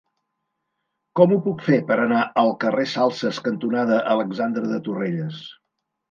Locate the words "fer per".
1.65-1.97